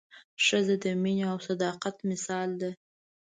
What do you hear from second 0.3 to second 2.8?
ښځه د مینې او صداقت مثال ده.